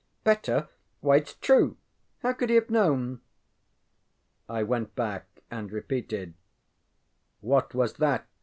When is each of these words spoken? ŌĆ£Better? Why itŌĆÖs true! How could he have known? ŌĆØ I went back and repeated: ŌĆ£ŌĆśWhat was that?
ŌĆ£Better? 0.25 0.67
Why 1.01 1.19
itŌĆÖs 1.19 1.39
true! 1.41 1.77
How 2.23 2.33
could 2.33 2.49
he 2.49 2.55
have 2.55 2.71
known? 2.71 3.17
ŌĆØ 4.49 4.55
I 4.55 4.63
went 4.63 4.95
back 4.95 5.43
and 5.51 5.71
repeated: 5.71 6.33
ŌĆ£ŌĆśWhat 7.43 7.73
was 7.75 7.93
that? 7.97 8.25